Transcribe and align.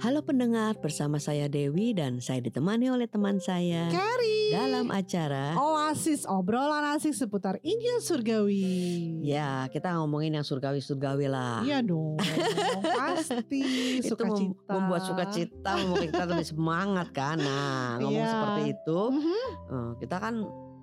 Halo 0.00 0.20
pendengar, 0.20 0.76
bersama 0.76 1.16
saya 1.16 1.44
Dewi 1.44 1.92
dan 1.92 2.18
saya 2.18 2.40
ditemani 2.40 2.88
oleh 2.88 3.04
teman 3.04 3.36
saya 3.36 3.84
Kari 3.86 4.48
dalam 4.48 4.88
acara 4.88 5.52
Oasis 5.54 6.24
obrolan 6.24 6.96
asik 6.96 7.12
seputar 7.12 7.60
Injil 7.60 8.00
Surgawi 8.00 9.20
Ya, 9.20 9.68
kita 9.68 9.92
ngomongin 9.94 10.34
yang 10.34 10.42
surgawi-surgawi 10.42 11.28
lah. 11.28 11.60
Iya 11.60 11.84
dong 11.84 12.16
Pasti 12.80 13.60
itu 14.00 14.08
mem- 14.16 14.32
Sukacita 14.32 14.70
membuat 14.70 15.02
sukacita, 15.04 15.70
membuat 15.76 16.02
kita 16.08 16.24
lebih 16.26 16.46
semangat 16.48 17.08
kan. 17.12 17.36
Nah, 17.36 17.84
ngomong 18.00 18.16
Iya. 18.16 18.32
seperti 18.32 18.62
itu, 18.72 19.00
Mhm. 19.12 19.44
eh, 19.68 19.90
kita 20.00 20.16
kan 20.16 20.34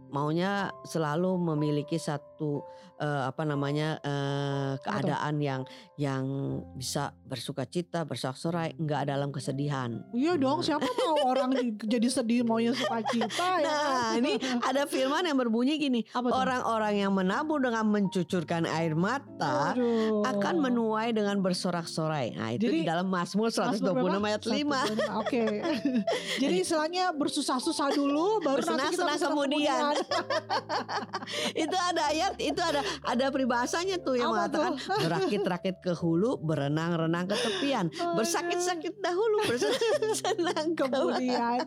maunya 0.10 0.52
selalu 0.84 1.36
memiliki 1.46 1.96
satu 1.96 2.64
eh, 2.98 3.24
apa 3.24 3.44
namanya 3.44 4.00
eh, 4.00 4.74
keadaan 4.80 5.38
yang 5.38 5.62
yang 5.96 6.26
bisa 6.74 7.10
bersukacita, 7.22 8.04
bersorak-sorai, 8.04 8.74
enggak 8.76 9.06
dalam 9.06 9.30
kesedihan. 9.30 10.02
Iya 10.12 10.36
dong 10.36 10.62
siapa 10.62 10.86
mau 10.86 11.28
orang 11.28 11.52
di- 11.52 11.78
jadi 11.80 12.08
sedih 12.08 12.42
maunya 12.42 12.72
sukacita 12.72 13.28
ya 13.60 13.66
Nah, 13.68 13.76
kan? 14.10 14.18
ini 14.18 14.32
ada 14.60 14.86
firman 14.86 15.24
yang 15.24 15.38
berbunyi 15.38 15.78
gini, 15.78 16.02
orang-orang 16.14 16.94
yang 16.98 17.12
menabur 17.12 17.60
dengan 17.60 17.86
mencucurkan 17.86 18.66
air 18.66 18.94
mata 18.94 19.74
Aduh. 19.74 20.24
akan 20.24 20.56
menuai 20.60 21.12
dengan 21.12 21.40
bersorak-sorai. 21.40 22.34
Nah, 22.34 22.50
itu 22.52 22.66
Jadi, 22.66 22.78
di 22.78 22.88
dalam 22.88 23.08
Mazmur 23.08 23.50
126 23.50 23.82
Mazmur 23.82 23.94
berapa? 24.12 24.28
ayat 24.28 24.42
5. 24.42 24.56
126, 25.06 25.20
Oke 25.20 25.44
Jadi 26.44 26.56
istilahnya 26.58 27.12
bersusah-susah 27.12 27.90
dulu 27.92 28.40
Baru 28.40 28.62
nanti 28.64 28.94
kita 28.94 29.04
bersenang 29.04 29.34
kemudian. 29.34 29.82
itu 31.64 31.78
ada 31.78 32.04
ayat, 32.12 32.34
itu 32.40 32.62
ada 32.62 32.82
ada 33.04 33.26
peribahasanya 33.30 34.00
tuh 34.02 34.16
yang 34.18 34.32
Apa 34.32 34.48
mengatakan 34.48 34.74
berakit-rakit 35.04 35.76
ke 35.86 35.92
hulu, 35.96 36.40
berenang-renang 36.42 37.28
ke 37.28 37.36
tepian, 37.36 37.88
Aduh. 37.92 38.16
bersakit-sakit 38.20 38.94
dahulu, 39.04 39.44
bersenang-senang 39.46 40.68
kemudian. 40.80 41.64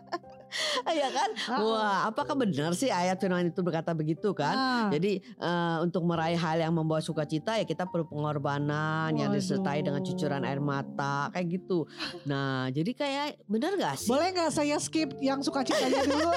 Ya 1.01 1.09
kan? 1.09 1.29
Ah. 1.47 1.59
Wah, 1.63 1.99
apakah 2.11 2.35
benar 2.35 2.75
sih 2.75 2.91
ayat 2.91 3.17
firman 3.17 3.49
itu 3.49 3.61
berkata 3.63 3.95
begitu 3.95 4.35
kan? 4.35 4.55
ah, 4.55 4.87
Jadi 4.91 5.23
eh, 5.23 5.77
untuk 5.81 6.03
meraih 6.03 6.37
hal 6.37 6.59
yang 6.59 6.73
membawa 6.75 6.99
sukacita 6.99 7.57
ya 7.57 7.65
kita 7.65 7.87
perlu 7.87 8.05
pengorbanan 8.07 9.15
yang 9.15 9.31
Waduh. 9.31 9.39
disertai 9.39 9.79
dengan 9.81 10.01
cucuran 10.03 10.43
air 10.43 10.59
mata 10.59 11.31
kayak 11.31 11.47
gitu. 11.61 11.87
Nah, 12.27 12.67
jadi 12.69 12.91
kayak 12.91 13.27
benar 13.47 13.75
gak 13.79 13.95
sih? 14.03 14.09
Boleh 14.11 14.29
nggak 14.35 14.51
saya 14.51 14.77
skip 14.77 15.15
yang 15.23 15.39
sukacitanya 15.41 16.03
dulu? 16.05 16.29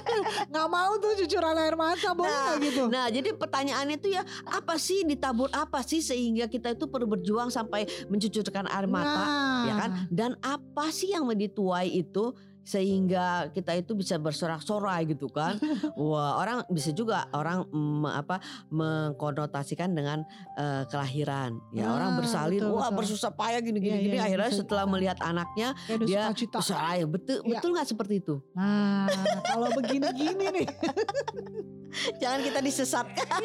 nggak 0.52 0.68
mau 0.70 0.92
tuh 1.02 1.12
cucuran 1.26 1.56
air 1.58 1.76
mata, 1.76 2.08
boleh 2.14 2.30
nggak 2.32 2.56
gitu? 2.62 2.82
Nah, 2.88 3.06
jadi 3.10 3.28
pertanyaannya 3.34 3.96
itu 3.98 4.08
ya 4.14 4.22
apa 4.46 4.78
sih 4.78 5.02
ditabur 5.02 5.50
apa 5.50 5.82
sih 5.82 6.00
sehingga 6.00 6.46
kita 6.46 6.72
itu 6.78 6.86
perlu 6.86 7.10
berjuang 7.10 7.50
sampai 7.50 7.84
mencucurkan 8.06 8.70
air 8.70 8.86
mata, 8.86 9.24
Nah, 9.26 9.64
ya 9.66 9.74
kan? 9.76 9.90
Dan 10.12 10.30
apa 10.40 10.88
sih 10.94 11.10
yang 11.10 11.26
dituai 11.26 11.90
itu 11.90 12.32
sehingga 12.66 13.26
kita 13.48 13.78
itu 13.78 13.94
bisa 13.94 14.18
bersorak-sorai 14.18 15.06
gitu 15.06 15.30
kan? 15.30 15.54
Wah, 15.94 16.36
orang 16.36 16.66
bisa 16.66 16.90
juga 16.90 17.30
orang 17.30 17.62
mm, 17.70 18.04
apa 18.10 18.42
mengkonotasikan 18.68 19.94
dengan 19.94 20.26
eh, 20.58 20.82
kelahiran. 20.90 21.62
Ya, 21.70 21.86
Nah, 21.86 21.94
orang 21.94 22.10
bersalin, 22.18 22.58
betul, 22.58 22.74
wah 22.74 22.90
betul. 22.90 22.98
bersusah 22.98 23.30
payah 23.30 23.60
gini-gini 23.62 23.94
Iya, 23.94 24.02
gini. 24.02 24.16
iya, 24.18 24.24
Akhirnya 24.26 24.50
bisa. 24.50 24.60
setelah 24.60 24.84
melihat 24.84 25.18
anaknya 25.22 25.68
ada 25.86 26.02
dia 26.02 26.22
bersorai. 26.34 27.06
Betul, 27.06 27.38
Iya. 27.40 27.50
betul 27.54 27.68
nggak 27.70 27.86
seperti 27.86 28.14
itu? 28.18 28.34
Nah, 28.52 29.06
kalau 29.46 29.68
begini-gini 29.70 30.46
nih, 30.50 30.66
Jangan 32.20 32.40
kita 32.44 32.60
disesatkan. 32.60 33.40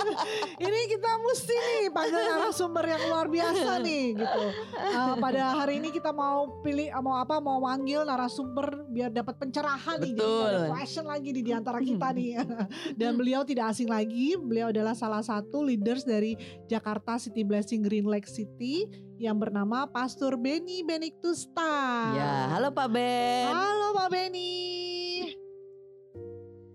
ini 0.66 0.80
kita 0.90 1.10
mesti 1.20 1.54
nih 1.54 1.88
panggil 1.92 2.22
narasumber 2.24 2.84
yang 2.86 3.02
luar 3.08 3.26
biasa 3.28 3.80
nih 3.84 4.06
gitu. 4.16 4.42
Uh, 4.76 5.14
pada 5.18 5.56
hari 5.56 5.78
ini 5.78 5.92
kita 5.92 6.10
mau 6.10 6.60
pilih 6.64 6.90
mau 7.00 7.20
apa 7.20 7.38
mau 7.38 7.62
manggil 7.62 8.04
narasumber 8.04 8.84
biar 8.90 9.12
dapat 9.12 9.36
pencerahan 9.36 10.00
nih. 10.00 10.12
Jadi 10.16 10.20
Betul. 10.20 10.48
ada 10.48 10.60
question 10.72 11.04
lagi 11.06 11.30
di 11.30 11.40
di 11.44 11.52
antara 11.52 11.78
kita 11.80 12.08
nih. 12.14 12.32
Dan 13.00 13.16
beliau 13.16 13.44
tidak 13.44 13.72
asing 13.72 13.88
lagi, 13.88 14.36
beliau 14.36 14.72
adalah 14.72 14.96
salah 14.96 15.22
satu 15.22 15.62
leaders 15.64 16.04
dari 16.04 16.34
Jakarta 16.66 17.20
City 17.20 17.44
Blessing 17.46 17.84
Green 17.84 18.06
Lake 18.08 18.28
City 18.28 18.88
yang 19.20 19.36
bernama 19.36 19.84
Pastor 19.84 20.40
Benny 20.40 20.80
Benedictusta. 20.80 21.72
Ya, 22.16 22.56
halo 22.56 22.72
Pak 22.72 22.88
Ben. 22.88 23.52
Halo 23.52 23.92
Pak 23.92 24.08
Benny. 24.08 24.89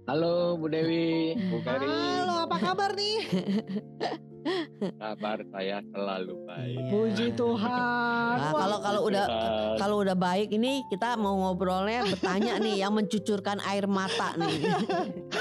Halo 0.05 0.53
Bu 0.61 0.69
Dewi, 0.69 1.33
Bu 1.49 1.65
Kari. 1.65 1.89
Halo, 1.89 2.45
apa 2.45 2.61
kabar 2.61 2.93
nih? 2.93 3.25
Kabar 5.01 5.41
saya 5.49 5.81
selalu 5.89 6.45
baik. 6.45 6.77
Iya. 6.77 6.89
Puji 6.93 7.27
Tuhan. 7.33 8.37
Nah, 8.37 8.53
kalau 8.53 8.77
kalau 8.77 9.01
udah 9.09 9.25
Tuhan. 9.25 9.77
kalau 9.81 9.95
udah 10.05 10.13
baik 10.13 10.53
ini 10.53 10.85
kita 10.93 11.17
mau 11.17 11.33
ngobrolnya 11.33 12.05
bertanya 12.05 12.61
nih 12.61 12.85
yang 12.85 12.93
mencucurkan 12.93 13.57
air 13.65 13.89
mata 13.89 14.37
nih. 14.37 14.61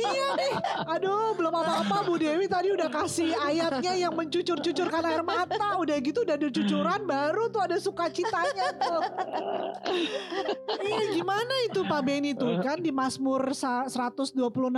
iya 0.00 0.28
nih. 0.34 0.52
Aduh, 0.88 1.34
belum 1.34 1.52
apa-apa 1.52 1.96
Bu 2.02 2.14
Dewi 2.16 2.46
tadi 2.46 2.70
udah 2.70 2.88
kasih 2.88 3.34
ayatnya 3.36 3.92
yang 3.94 4.12
mencucur-cucurkan 4.12 5.02
air 5.04 5.22
mata. 5.22 5.76
Udah 5.76 5.96
gitu 5.98 6.22
udah 6.22 6.34
ada 6.34 6.48
cucuran 6.48 7.00
baru 7.02 7.48
tuh 7.48 7.62
ada 7.62 7.76
sukacitanya 7.76 8.68
tuh. 8.74 9.02
Iya, 10.78 11.02
gimana 11.12 11.54
itu 11.64 11.80
Pak 11.82 12.00
Beni 12.00 12.32
tuh 12.32 12.60
kan 12.60 12.78
di 12.78 12.90
Mazmur 12.90 13.52
sa- 13.52 13.86
126 13.86 14.34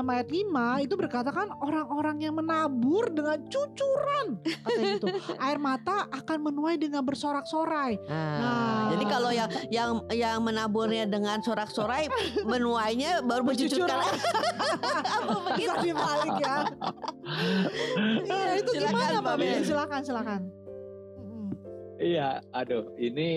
ayat 0.06 0.28
5 0.28 0.80
itu 0.80 0.94
berkata 0.94 1.30
kan 1.30 1.48
orang-orang 1.56 2.20
yang 2.20 2.34
menabur 2.34 3.08
dengan 3.08 3.38
cucuran 3.44 4.38
katanya 4.40 4.82
gitu. 4.96 5.06
Air 5.38 5.58
mata 5.58 6.08
akan 6.10 6.38
menuai 6.42 6.76
dengan 6.76 7.02
bersorak-sorai. 7.02 8.00
Nah, 8.06 8.38
Nah. 8.40 8.82
jadi 8.90 9.04
kalau 9.06 9.30
yang 9.30 9.48
yang 9.70 9.90
yang 10.10 10.38
menaburnya 10.40 11.04
dengan 11.04 11.38
sorak-sorai 11.38 12.08
menuainya 12.42 13.22
baru 13.22 13.42
mencucurkan. 13.44 14.00
Apa 15.10 15.34
begitu? 15.50 15.70
Bisa 15.70 15.74
dibalik 15.82 16.34
ya. 16.38 16.56
iya, 18.30 18.50
itu 18.58 18.70
Silakan, 18.74 18.92
gimana 18.94 19.18
Pak? 19.20 19.34
Ben. 19.36 19.62
Silakan, 19.62 20.00
silakan. 20.02 20.40
Iya, 22.00 22.40
aduh, 22.56 22.88
ini 22.96 23.28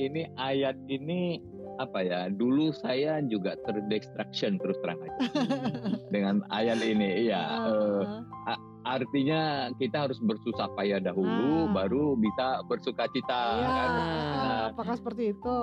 ini 0.00 0.24
ayat 0.40 0.80
ini 0.88 1.44
apa 1.76 2.00
ya? 2.00 2.32
Dulu 2.32 2.72
saya 2.72 3.20
juga 3.20 3.52
terdistraction 3.68 4.56
terus 4.56 4.80
terang 4.80 4.96
aja 5.04 5.28
dengan 6.14 6.40
ayat 6.48 6.80
ini. 6.80 7.28
Iya, 7.28 7.42
eh, 7.68 8.02
Ah, 8.48 8.56
artinya 8.96 9.68
kita 9.76 10.08
harus 10.08 10.16
bersusah 10.24 10.72
payah 10.72 11.04
dahulu, 11.04 11.68
Ah. 11.68 11.84
baru 11.84 12.16
bisa 12.16 12.64
bersuka 12.64 13.04
cita. 13.12 13.42
Iya, 13.60 13.68
kan? 13.68 13.90
ah, 13.92 14.64
apakah 14.72 14.94
seperti 14.96 15.36
itu? 15.36 15.56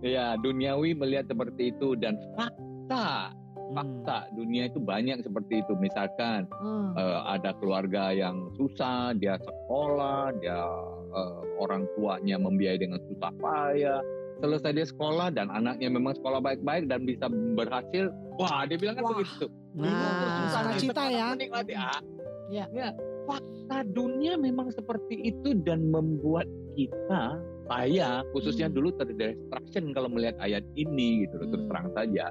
Iya, 0.00 0.38
duniawi 0.40 0.96
melihat 0.96 1.28
seperti 1.28 1.76
itu 1.76 1.92
dan 1.92 2.16
fakta. 2.32 3.36
Fakta 3.70 4.28
dunia 4.32 4.66
itu 4.66 4.78
banyak 4.78 5.20
seperti 5.20 5.60
itu. 5.60 5.72
Misalkan 5.76 6.48
Hmm. 6.58 6.92
eh, 6.94 7.20
ada 7.26 7.52
keluarga 7.56 8.10
yang 8.10 8.48
susah, 8.54 9.12
dia 9.14 9.36
sekolah, 9.36 10.32
dia 10.38 10.60
eh, 11.08 11.38
orang 11.56 11.88
tuanya 11.94 12.36
membiayai 12.36 12.78
dengan 12.78 13.00
susah 13.04 13.32
payah. 13.36 14.00
Selesai 14.38 14.70
dia 14.70 14.86
sekolah 14.86 15.34
dan 15.34 15.50
anaknya 15.50 15.90
memang 15.90 16.14
sekolah 16.14 16.38
baik-baik 16.38 16.86
dan 16.86 17.02
bisa 17.02 17.26
berhasil, 17.58 18.06
wah 18.36 18.62
dia 18.64 18.78
bilang 18.78 18.94
kan 18.94 19.04
Wah. 19.04 19.12
begitu. 19.16 19.46
Nah, 19.74 20.46
Sukacita 20.48 21.04
ya. 21.10 21.26
Menikmati. 21.34 21.72
Ah, 21.74 22.00
Ya. 22.48 22.64
ya. 22.70 22.94
Fakta 23.26 23.84
dunia 23.84 24.38
memang 24.38 24.72
seperti 24.72 25.28
itu 25.28 25.52
dan 25.60 25.90
membuat 25.90 26.46
kita 26.72 27.36
saya 27.68 28.24
khususnya 28.32 28.72
Hmm. 28.72 28.76
dulu 28.80 28.88
terdistraction 28.96 29.92
kalau 29.92 30.08
melihat 30.08 30.40
ayat 30.40 30.64
ini 30.72 31.26
gitu 31.26 31.36
loh 31.36 31.46
terus 31.52 31.62
Hmm. 31.64 31.70
terang 31.70 31.88
saja. 31.92 32.24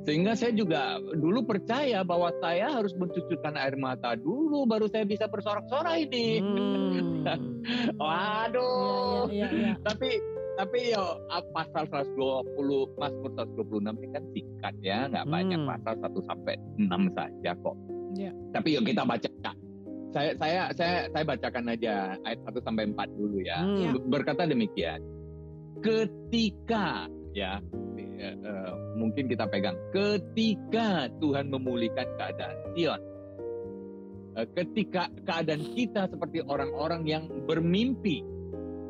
Sehingga 0.00 0.32
saya 0.32 0.56
juga 0.56 0.96
dulu 1.12 1.44
percaya 1.44 2.00
bahwa 2.00 2.32
saya 2.40 2.72
harus 2.72 2.96
mencucurkan 2.96 3.52
air 3.60 3.76
mata 3.76 4.16
dulu 4.16 4.64
baru 4.64 4.88
saya 4.88 5.04
bisa 5.04 5.28
bersorak-sorai 5.28 6.08
ini. 6.08 6.40
Hmm. 6.40 7.24
Waduh. 8.00 9.28
Iya, 9.28 9.48
iya, 9.48 9.48
iya. 9.52 9.72
Tapi 9.84 10.08
tapi 10.56 10.92
yo 10.92 11.04
ah, 11.28 11.44
pasal 11.52 11.84
120 11.88 13.00
Mazmur 13.00 13.30
126 13.32 13.96
ini 13.96 14.08
kan 14.12 14.24
singkat 14.32 14.74
ya, 14.80 14.98
nggak 15.08 15.24
Hmm. 15.28 15.34
banyak 15.36 15.60
pasal 15.68 15.94
1 16.00 16.20
sampai 16.28 16.54
6 16.80 17.02
saja 17.16 17.50
kok. 17.60 17.76
Iya. 18.16 18.32
Tapi 18.56 18.68
yuk 18.76 18.84
kita 18.88 19.02
baca. 19.04 19.28
Saya 20.10 20.34
saya 20.42 20.62
saya 20.74 21.06
saya 21.14 21.22
bacakan 21.22 21.64
aja 21.70 21.94
ayat 22.26 22.40
1 22.42 22.66
sampai 22.66 22.84
4 22.88 23.08
dulu 23.14 23.38
ya. 23.44 23.62
Hmm. 23.62 24.00
Berkata 24.08 24.48
demikian. 24.48 25.00
Ketika 25.80 27.08
ya 27.32 27.62
eh, 27.96 28.36
eh, 28.36 28.72
mungkin 28.98 29.30
kita 29.30 29.46
pegang 29.48 29.78
ketika 29.94 31.08
Tuhan 31.18 31.48
memulihkan 31.48 32.06
keadaan 32.18 32.56
Sion. 32.76 33.00
Eh, 34.38 34.46
ketika 34.54 35.10
keadaan 35.26 35.62
kita 35.74 36.06
seperti 36.10 36.44
orang-orang 36.46 37.02
yang 37.06 37.24
bermimpi 37.46 38.22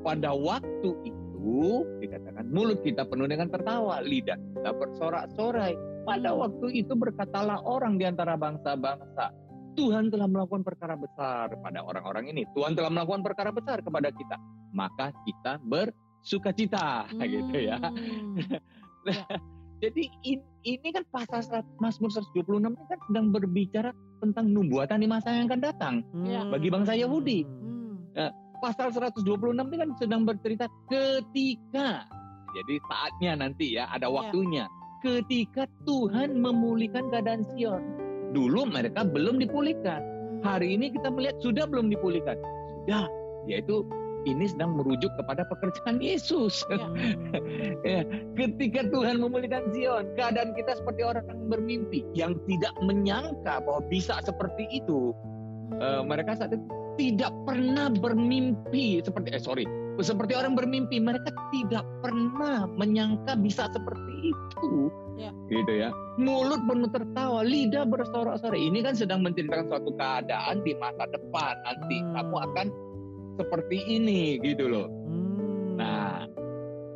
pada 0.04 0.32
waktu 0.32 0.90
itu 1.04 1.84
dikatakan 2.00 2.44
mulut 2.52 2.80
kita 2.84 3.08
penuh 3.08 3.28
dengan 3.28 3.48
tertawa, 3.48 4.00
lidah 4.04 4.36
kita 4.36 4.70
bersorak-sorai. 4.76 5.74
Pada 6.00 6.32
waktu 6.32 6.84
itu 6.84 6.96
berkatalah 6.96 7.60
orang 7.64 8.00
di 8.00 8.08
antara 8.08 8.32
bangsa-bangsa, 8.36 9.32
Tuhan 9.76 10.08
telah 10.08 10.26
melakukan 10.26 10.64
perkara 10.64 10.96
besar 10.96 11.54
pada 11.60 11.80
orang-orang 11.84 12.32
ini. 12.32 12.42
Tuhan 12.56 12.72
telah 12.74 12.90
melakukan 12.92 13.22
perkara 13.24 13.52
besar 13.52 13.84
kepada 13.84 14.08
kita. 14.12 14.36
Maka 14.72 15.12
kita 15.24 15.60
sukacita 16.22 17.08
gitu 17.20 17.56
ya. 17.58 17.76
Hmm. 17.80 18.36
Jadi 19.80 20.12
in- 20.28 20.44
ini 20.60 20.88
kan 20.92 21.04
pasal 21.08 21.64
Mazmur 21.80 22.12
126 22.12 22.68
ini 22.68 22.84
kan 22.84 23.00
sedang 23.08 23.26
berbicara 23.32 23.90
tentang 24.20 24.52
nubuatan 24.52 25.00
di 25.00 25.08
masa 25.08 25.32
yang 25.32 25.48
akan 25.48 25.60
datang. 25.64 25.94
Iya. 26.20 26.52
Bagi 26.52 26.68
bangsa 26.68 26.92
Yahudi. 26.92 27.48
Hmm. 27.48 27.96
Pasal 28.60 28.92
126 28.92 29.24
ini 29.56 29.76
kan 29.80 29.90
sedang 29.96 30.22
bercerita 30.28 30.68
ketika 30.92 32.04
jadi 32.50 32.74
saatnya 32.90 33.32
nanti 33.46 33.78
ya 33.78 33.88
ada 33.88 34.10
waktunya 34.10 34.68
ketika 35.00 35.64
Tuhan 35.88 36.36
memulihkan 36.36 37.08
keadaan 37.08 37.40
Sion. 37.56 37.80
Dulu 38.36 38.68
mereka 38.68 39.02
belum 39.02 39.40
dipulihkan. 39.40 40.00
Hari 40.44 40.76
ini 40.76 40.92
kita 40.92 41.08
melihat 41.08 41.40
sudah 41.40 41.64
belum 41.68 41.88
dipulihkan. 41.88 42.36
Sudah, 42.84 43.08
yaitu 43.48 43.84
ini 44.28 44.44
sedang 44.48 44.76
merujuk 44.76 45.10
kepada 45.16 45.46
pekerjaan 45.48 46.00
Yesus. 46.00 46.64
Ya. 47.80 48.04
Ketika 48.36 48.86
Tuhan 48.92 49.18
memulihkan 49.24 49.72
Zion, 49.72 50.12
keadaan 50.14 50.52
kita 50.52 50.76
seperti 50.76 51.00
orang 51.00 51.24
yang 51.26 51.40
bermimpi 51.48 52.00
yang 52.12 52.32
tidak 52.44 52.74
menyangka 52.84 53.64
bahwa 53.64 53.80
bisa 53.88 54.20
seperti 54.22 54.68
itu. 54.70 55.16
Eh, 55.80 56.02
mereka 56.04 56.36
saat 56.36 56.52
itu 56.52 56.64
tidak 57.00 57.32
pernah 57.48 57.88
bermimpi 57.88 59.00
seperti 59.00 59.32
eh 59.32 59.40
sorry, 59.40 59.64
seperti 60.02 60.36
orang 60.36 60.52
bermimpi. 60.58 61.00
Mereka 61.00 61.30
tidak 61.54 61.86
pernah 62.04 62.68
menyangka 62.68 63.38
bisa 63.40 63.70
seperti 63.72 64.34
itu. 64.34 64.92
Ya. 65.16 65.32
Gitu 65.48 65.72
ya. 65.80 65.88
Mulut 66.20 66.60
penuh 66.68 66.90
tertawa, 66.92 67.40
lidah 67.44 67.84
bersorak-sorai. 67.88 68.60
Ini 68.60 68.84
kan 68.84 68.96
sedang 68.96 69.24
menceritakan 69.24 69.68
suatu 69.68 69.90
keadaan 69.96 70.64
di 70.64 70.72
masa 70.76 71.08
depan 71.08 71.54
nanti 71.64 71.96
Hmm. 72.00 72.12
kamu 72.16 72.36
akan 72.50 72.66
seperti 73.40 73.80
ini 73.88 74.36
gitu 74.44 74.68
loh. 74.68 74.86
Hmm. 74.86 75.80
Nah, 75.80 76.28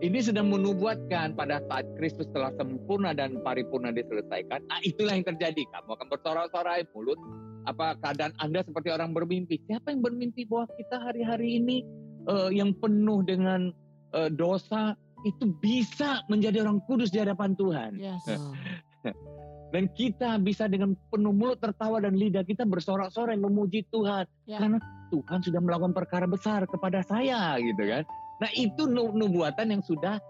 ini 0.04 0.20
sedang 0.20 0.52
menubuatkan 0.52 1.32
pada 1.32 1.64
saat 1.72 1.88
Kristus 1.96 2.28
telah 2.36 2.52
sempurna 2.60 3.16
dan 3.16 3.40
paripurna 3.40 3.88
diselesaikan. 3.88 4.60
Nah, 4.68 4.80
itulah 4.84 5.16
yang 5.16 5.24
terjadi. 5.24 5.64
Kamu 5.72 5.96
akan 5.96 6.08
bersorak-sorai 6.12 6.84
mulut 6.92 7.16
apa 7.64 7.96
keadaan 8.04 8.36
Anda 8.44 8.60
seperti 8.60 8.92
orang 8.92 9.16
bermimpi. 9.16 9.64
Siapa 9.64 9.88
yang 9.88 10.04
bermimpi 10.04 10.44
bahwa 10.44 10.68
kita 10.76 11.00
hari-hari 11.00 11.56
ini 11.56 11.80
eh, 12.28 12.50
yang 12.52 12.76
penuh 12.76 13.24
dengan 13.24 13.72
eh, 14.12 14.28
dosa 14.28 14.92
itu 15.24 15.48
bisa 15.56 16.20
menjadi 16.28 16.60
orang 16.60 16.84
kudus 16.84 17.08
di 17.08 17.24
hadapan 17.24 17.56
Tuhan. 17.56 17.96
Yes. 17.96 18.28
Dan 19.74 19.90
kita 19.90 20.38
bisa 20.38 20.70
dengan 20.70 20.94
penuh 21.10 21.34
mulut 21.34 21.58
tertawa 21.58 21.98
dan 21.98 22.14
lidah 22.14 22.46
kita 22.46 22.62
bersorak-sorai 22.62 23.34
memuji 23.34 23.82
Tuhan. 23.90 24.22
Ya. 24.46 24.62
Karena 24.62 24.78
Tuhan 25.10 25.42
sudah 25.42 25.58
melakukan 25.58 25.90
perkara 25.90 26.30
besar 26.30 26.62
kepada 26.70 27.02
saya 27.02 27.58
gitu 27.58 27.82
kan. 27.82 28.06
Nah 28.38 28.50
itu 28.54 28.86
nu- 28.86 29.10
nubuatan 29.10 29.74
yang 29.74 29.82
sudah 29.82 30.22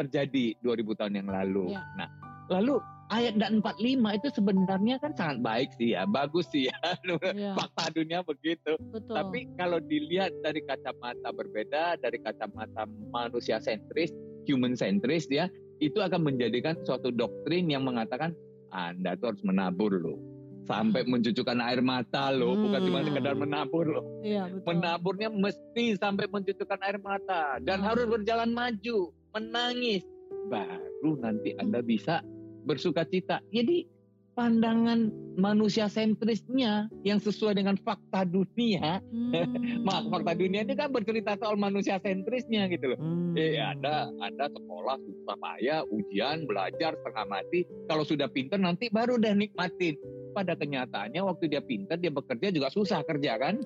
terjadi 0.00 0.56
2000 0.64 0.88
tahun 0.96 1.20
yang 1.20 1.28
lalu. 1.28 1.76
Ya. 1.76 1.84
Nah 2.00 2.08
lalu 2.48 2.80
ayat 3.12 3.36
dan 3.36 3.60
45 3.60 4.16
itu 4.16 4.28
sebenarnya 4.40 4.96
kan 5.04 5.12
sangat 5.20 5.38
baik 5.44 5.68
sih 5.76 5.92
ya. 5.92 6.08
Bagus 6.08 6.48
sih 6.48 6.72
ya. 6.72 6.76
Ya, 7.36 7.52
Fakta 7.52 7.92
dunia 7.92 8.24
begitu. 8.24 8.80
betul. 8.88 9.12
Tapi 9.12 9.52
kalau 9.60 9.84
dilihat 9.84 10.32
dari 10.40 10.64
kacamata 10.64 11.28
berbeda, 11.28 12.00
dari 12.00 12.16
kacamata 12.24 12.88
manusia 13.12 13.60
sentris, 13.60 14.08
human 14.48 14.72
sentris 14.72 15.28
ya, 15.28 15.52
itu 15.84 16.00
akan 16.00 16.24
menjadikan 16.24 16.76
suatu 16.88 17.12
doktrin 17.12 17.68
yang 17.68 17.84
mengatakan 17.84 18.32
Anda 18.72 19.14
tuh 19.20 19.36
harus 19.36 19.44
menabur 19.44 19.92
loh. 19.92 20.18
Sampai 20.64 21.04
mencucukkan 21.04 21.58
air 21.58 21.82
mata 21.82 22.30
loh, 22.32 22.54
bukan 22.54 22.80
cuma 22.86 23.02
Hmm. 23.02 23.08
sekedar 23.12 23.34
menabur 23.34 23.84
loh. 23.84 24.04
Iya, 24.22 24.48
betul. 24.48 24.66
Menaburnya 24.72 25.28
mesti 25.28 25.84
sampai 25.98 26.26
mencucukkan 26.30 26.80
air 26.80 26.98
mata 27.02 27.58
dan 27.60 27.82
Hmm. 27.82 27.86
harus 27.92 28.06
berjalan 28.08 28.50
maju, 28.54 29.10
menangis. 29.34 30.06
Baru 30.48 31.18
nanti 31.18 31.52
Anda 31.58 31.82
bisa 31.82 32.22
bersuka 32.62 33.02
cita. 33.04 33.42
Jadi 33.50 33.84
pandangan 34.32 35.12
manusia 35.36 35.88
sentrisnya 35.88 36.88
yang 37.04 37.20
sesuai 37.20 37.56
dengan 37.56 37.76
fakta 37.80 38.24
dunia 38.24 39.00
Hmm. 39.12 39.32
Mak, 39.86 40.08
fakta 40.12 40.32
dunia 40.36 40.64
ini 40.64 40.74
kan 40.76 40.92
bercerita 40.92 41.36
soal 41.38 41.56
manusia 41.56 42.00
sentrisnya 42.00 42.68
gitu 42.68 42.94
loh. 42.94 42.98
Hmm. 42.98 43.36
Eh, 43.36 43.60
Anda, 43.60 44.08
Anda 44.20 44.48
sekolah 44.48 44.96
susah 44.98 45.36
payah, 45.38 45.80
ujian, 45.88 46.44
belajar 46.48 46.96
setengah 46.96 47.26
mati. 47.28 47.64
Kalau 47.88 48.04
sudah 48.04 48.28
pinter 48.28 48.58
nanti 48.60 48.88
baru 48.88 49.20
deh 49.20 49.32
nikmatin. 49.36 49.96
Pada 50.32 50.56
kenyataannya 50.56 51.20
waktu 51.20 51.52
dia 51.52 51.60
pinter, 51.60 52.00
dia 52.00 52.08
bekerja 52.08 52.48
juga 52.48 52.72
susah 52.72 53.04
kerja 53.04 53.36
kan. 53.36 53.60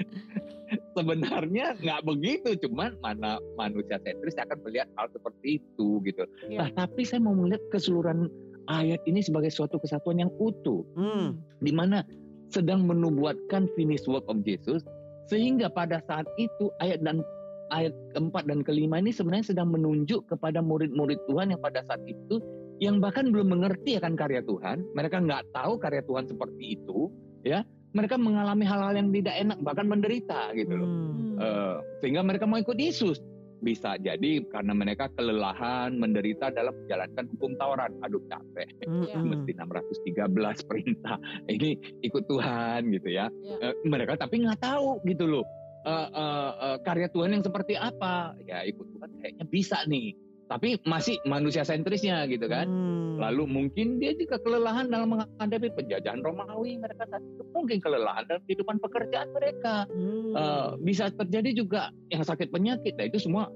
Sebenarnya 0.96 1.74
nggak 1.82 2.02
begitu, 2.06 2.54
cuman 2.66 2.94
mana 3.02 3.42
manusia 3.58 3.98
sentris 4.06 4.38
akan 4.38 4.58
melihat 4.62 4.86
hal 4.94 5.10
seperti 5.10 5.58
itu 5.58 5.98
gitu. 6.06 6.22
Ya. 6.46 6.66
Nah, 6.66 6.86
tapi 6.86 7.02
saya 7.02 7.18
mau 7.22 7.34
melihat 7.34 7.62
keseluruhan 7.74 8.30
ayat 8.70 9.02
ini 9.04 9.18
sebagai 9.20 9.50
suatu 9.50 9.82
kesatuan 9.82 10.22
yang 10.22 10.30
utuh 10.38 10.86
Hmm. 10.94 11.42
di 11.58 11.74
mana 11.74 12.06
sedang 12.50 12.86
menubuatkan 12.86 13.66
finish 13.74 14.06
work 14.06 14.24
of 14.30 14.42
Jesus 14.46 14.86
sehingga 15.26 15.70
pada 15.70 15.98
saat 16.06 16.26
itu 16.38 16.70
ayat 16.78 17.02
dan 17.02 17.22
ayat 17.70 17.94
keempat 18.14 18.50
dan 18.50 18.66
kelima 18.66 18.98
ini 18.98 19.14
sebenarnya 19.14 19.54
sedang 19.54 19.70
menunjuk 19.70 20.26
kepada 20.26 20.58
murid-murid 20.58 21.18
Tuhan 21.30 21.54
yang 21.54 21.62
pada 21.62 21.86
saat 21.86 22.02
itu 22.06 22.42
yang 22.82 22.98
bahkan 22.98 23.30
belum 23.30 23.54
mengerti 23.54 23.94
akan 23.98 24.18
karya 24.18 24.42
Tuhan 24.42 24.82
mereka 24.98 25.22
nggak 25.22 25.54
tahu 25.54 25.78
karya 25.78 26.02
Tuhan 26.02 26.26
seperti 26.26 26.78
itu 26.78 27.10
ya 27.46 27.62
mereka 27.94 28.18
mengalami 28.18 28.66
hal-hal 28.66 28.94
yang 28.98 29.10
tidak 29.14 29.34
enak 29.38 29.58
bahkan 29.62 29.86
menderita 29.86 30.54
gitu 30.54 30.74
loh 30.78 30.88
Hmm. 30.90 31.38
Eh, 31.40 31.76
sehingga 32.04 32.20
mereka 32.20 32.44
mau 32.44 32.60
ikut 32.60 32.76
Yesus 32.76 33.16
bisa 33.60 33.96
jadi 34.00 34.40
karena 34.48 34.72
mereka 34.72 35.12
kelelahan 35.12 35.94
menderita 35.96 36.48
dalam 36.50 36.72
menjalankan 36.84 37.24
hukum 37.36 37.52
Taurat 37.60 37.92
aduh 38.00 38.22
capek. 38.26 38.68
Ya. 38.84 39.20
mesti 39.20 39.52
613 39.54 40.68
perintah 40.68 41.16
ini 41.46 41.76
ikut 42.00 42.24
Tuhan 42.26 42.88
gitu 42.90 43.08
ya. 43.12 43.28
Ya. 43.44 43.56
Eh, 43.70 43.74
mereka 43.84 44.16
tapi 44.16 44.42
nggak 44.42 44.60
tahu 44.60 45.00
gitu 45.04 45.28
loh 45.28 45.44
eh, 45.86 46.08
eh, 46.12 46.52
eh, 46.52 46.76
karya 46.84 47.08
Tuhan 47.08 47.36
yang 47.36 47.44
seperti 47.44 47.74
apa 47.76 48.36
ya 48.44 48.64
ikut 48.68 48.86
Tuhan 48.96 49.10
kayaknya 49.20 49.44
bisa 49.48 49.78
nih 49.88 50.12
tapi 50.50 50.82
masih 50.82 51.14
manusia 51.30 51.62
sentrisnya 51.62 52.26
gitu 52.26 52.50
kan. 52.50 52.66
Hmm. 52.66 53.22
Lalu 53.22 53.46
mungkin 53.46 54.02
dia 54.02 54.10
juga 54.18 54.42
kelelahan 54.42 54.90
dalam 54.90 55.14
menghadapi 55.14 55.70
penjajahan 55.78 56.26
Romawi 56.26 56.74
mereka 56.82 57.06
saat 57.06 57.22
itu 57.22 57.46
mungkin 57.54 57.78
kelelahan 57.78 58.26
dalam 58.26 58.42
kehidupan 58.50 58.82
pekerjaan 58.82 59.30
mereka. 59.30 59.86
Hmm. 59.86 60.34
Eh, 60.34 60.68
bisa 60.82 61.14
terjadi 61.14 61.54
juga 61.54 61.94
yang 62.10 62.26
sakit 62.26 62.50
penyakit. 62.50 62.98
Nah 62.98 63.06
itu 63.06 63.22
semua 63.22 63.46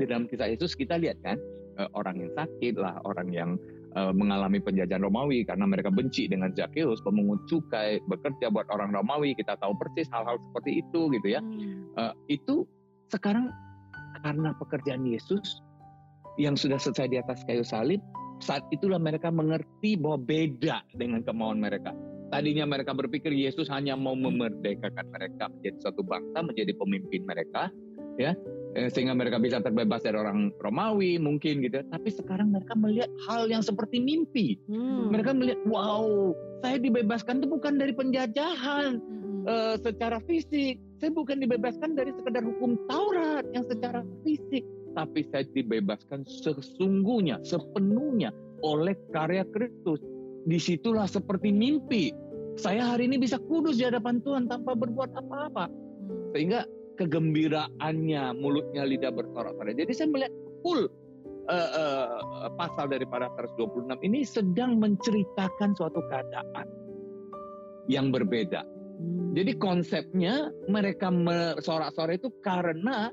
di 0.00 0.08
dalam 0.08 0.24
kisah 0.24 0.48
Yesus 0.48 0.72
kita 0.72 0.96
lihat 0.96 1.20
kan 1.20 1.36
eh, 1.76 1.88
orang 1.92 2.24
yang 2.24 2.32
sakit 2.32 2.74
lah, 2.80 2.96
orang 3.04 3.28
yang 3.28 3.50
eh, 3.92 4.12
mengalami 4.16 4.64
penjajahan 4.64 5.04
Romawi 5.04 5.44
karena 5.44 5.68
mereka 5.68 5.92
benci 5.92 6.24
dengan 6.24 6.56
Zakheus, 6.56 7.04
pemungut 7.04 7.44
cukai, 7.52 8.00
bekerja 8.08 8.48
buat 8.48 8.64
orang 8.72 8.96
Romawi. 8.96 9.36
Kita 9.36 9.60
tahu 9.60 9.76
persis 9.76 10.08
hal-hal 10.08 10.40
seperti 10.40 10.80
itu 10.80 11.12
gitu 11.20 11.36
ya. 11.36 11.44
Hmm. 11.44 11.84
Eh, 12.00 12.40
itu 12.40 12.64
sekarang 13.12 13.52
karena 14.24 14.56
pekerjaan 14.56 15.04
Yesus 15.04 15.60
yang 16.40 16.58
sudah 16.58 16.78
selesai 16.78 17.06
di 17.10 17.18
atas 17.20 17.42
kayu 17.46 17.62
salib, 17.62 18.02
saat 18.42 18.66
itulah 18.74 18.98
mereka 18.98 19.30
mengerti 19.30 19.94
bahwa 19.94 20.18
beda 20.20 20.82
dengan 20.98 21.22
kemauan 21.22 21.62
mereka. 21.62 21.94
Tadinya 22.34 22.66
mereka 22.66 22.90
berpikir 22.90 23.30
Yesus 23.30 23.70
hanya 23.70 23.94
mau 23.94 24.18
memerdekakan 24.18 25.06
mereka 25.14 25.46
menjadi 25.54 25.76
suatu 25.78 26.02
bangsa, 26.02 26.42
menjadi 26.42 26.72
pemimpin 26.74 27.22
mereka, 27.22 27.70
ya, 28.18 28.34
eh, 28.74 28.90
sehingga 28.90 29.14
mereka 29.14 29.38
bisa 29.38 29.62
terbebas 29.62 30.02
dari 30.02 30.18
orang 30.18 30.50
Romawi 30.58 31.14
mungkin 31.22 31.62
gitu. 31.62 31.86
Tapi 31.94 32.10
sekarang 32.10 32.50
mereka 32.50 32.74
melihat 32.74 33.10
hal 33.30 33.46
yang 33.46 33.62
seperti 33.62 34.02
mimpi. 34.02 34.58
Hmm. 34.66 35.14
Mereka 35.14 35.30
melihat, 35.30 35.62
wow, 35.70 36.34
saya 36.66 36.82
dibebaskan 36.82 37.38
itu 37.38 37.48
bukan 37.54 37.78
dari 37.78 37.94
penjajahan, 37.94 38.98
Hmm. 38.98 39.46
eh, 39.46 39.76
secara 39.78 40.18
fisik. 40.26 40.82
Saya 40.98 41.10
bukan 41.14 41.38
dibebaskan 41.38 41.94
dari 41.94 42.10
sekedar 42.18 42.42
hukum 42.42 42.80
Taurat 42.90 43.46
yang 43.52 43.62
secara 43.68 44.02
fisik, 44.26 44.64
tapi 44.94 45.26
saya 45.28 45.44
dibebaskan 45.50 46.22
sesungguhnya, 46.24 47.42
sepenuhnya 47.42 48.30
oleh 48.64 48.96
karya 49.12 49.44
Kristus. 49.50 50.00
Di 50.44 50.56
situlah 50.56 51.08
seperti 51.08 51.50
mimpi. 51.50 52.14
Saya 52.54 52.94
hari 52.94 53.10
ini 53.10 53.18
bisa 53.18 53.36
kudus 53.50 53.82
di 53.82 53.84
hadapan 53.84 54.22
Tuhan 54.22 54.46
tanpa 54.46 54.78
berbuat 54.78 55.10
apa-apa. 55.18 55.66
Hmm. 55.66 56.30
Sehingga 56.30 56.62
kegembiraannya, 56.94 58.22
mulutnya 58.38 58.86
lidah 58.86 59.10
bersorak-sorai. 59.10 59.74
Jadi 59.74 59.92
saya 59.92 60.08
melihat 60.14 60.34
full 60.62 60.86
eh, 61.50 61.70
eh, 61.74 62.50
pasal 62.54 62.92
daripada 62.92 63.26
126 63.34 64.06
ini 64.06 64.22
sedang 64.22 64.78
menceritakan 64.78 65.74
suatu 65.74 65.98
keadaan 66.06 66.66
yang 67.90 68.14
berbeda. 68.14 68.62
Hmm. 68.62 69.34
Jadi 69.34 69.58
konsepnya 69.58 70.54
mereka 70.70 71.10
sorak-sorai 71.58 72.20
itu 72.20 72.30
karena 72.46 73.10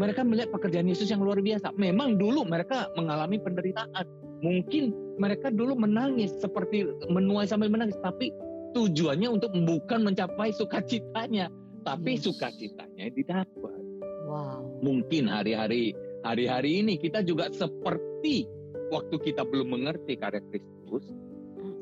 mereka 0.00 0.24
melihat 0.24 0.48
pekerjaan 0.52 0.88
Yesus 0.88 1.08
yang 1.12 1.20
luar 1.20 1.40
biasa. 1.40 1.74
Memang 1.76 2.16
dulu 2.16 2.48
mereka 2.48 2.88
mengalami 2.96 3.36
penderitaan. 3.36 4.04
Mungkin 4.42 4.90
mereka 5.20 5.52
dulu 5.52 5.76
menangis 5.78 6.34
seperti 6.40 6.88
menuai 7.06 7.46
sambil 7.46 7.70
menangis, 7.70 7.94
tapi 8.00 8.32
tujuannya 8.72 9.28
untuk 9.28 9.52
bukan 9.52 10.02
mencapai 10.02 10.50
sukacitanya, 10.50 11.52
tapi 11.84 12.16
Yes. 12.16 12.26
sukacitanya 12.26 13.12
didapat. 13.12 13.80
Wow. 14.26 14.80
Mungkin 14.80 15.28
hari-hari 15.28 15.92
hari-hari 16.24 16.80
ini 16.80 16.96
kita 16.96 17.20
juga 17.22 17.52
seperti 17.52 18.48
waktu 18.88 19.16
kita 19.20 19.44
belum 19.44 19.76
mengerti 19.76 20.16
karya 20.16 20.40
Kristus. 20.48 21.04